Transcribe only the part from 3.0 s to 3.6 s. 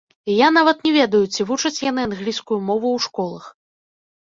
школах.